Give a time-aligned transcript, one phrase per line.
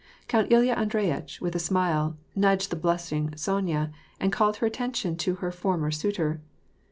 [0.27, 5.35] Count Uya Andreyitch, with a smile, nudged the blushing Sonya, and called her attention to
[5.35, 6.41] her former suitor.